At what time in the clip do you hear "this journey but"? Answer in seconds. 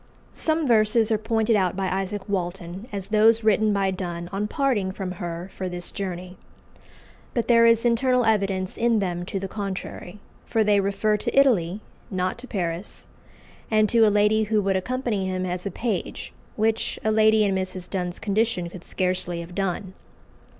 5.69-7.47